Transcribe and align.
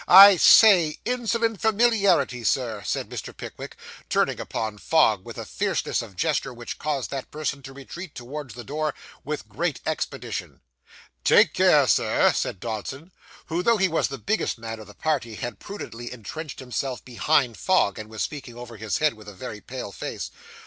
I 0.07 0.35
say 0.37 0.97
insolent 1.05 1.61
familiarity, 1.61 2.43
sir,' 2.43 2.81
said 2.83 3.07
Mr. 3.07 3.37
Pickwick, 3.37 3.75
turning 4.09 4.39
upon 4.39 4.79
Fogg 4.79 5.23
with 5.23 5.37
a 5.37 5.45
fierceness 5.45 6.01
of 6.01 6.15
gesture 6.15 6.51
which 6.55 6.79
caused 6.79 7.11
that 7.11 7.29
person 7.29 7.61
to 7.61 7.71
retreat 7.71 8.15
towards 8.15 8.55
the 8.55 8.63
door 8.63 8.95
with 9.23 9.47
great 9.47 9.79
expedition. 9.85 10.61
'Take 11.23 11.53
care, 11.53 11.85
Sir,' 11.85 12.33
said 12.33 12.59
Dodson, 12.59 13.11
who, 13.45 13.61
though 13.61 13.77
he 13.77 13.87
was 13.87 14.07
the 14.07 14.17
biggest 14.17 14.57
man 14.57 14.79
of 14.79 14.87
the 14.87 14.95
party, 14.95 15.35
had 15.35 15.59
prudently 15.59 16.11
entrenched 16.11 16.57
himself 16.59 17.05
behind 17.05 17.55
Fogg, 17.57 17.99
and 17.99 18.09
was 18.09 18.23
speaking 18.23 18.55
over 18.55 18.77
his 18.77 18.97
head 18.97 19.13
with 19.13 19.27
a 19.27 19.33
very 19.35 19.61
pale 19.61 19.91
face. 19.91 20.31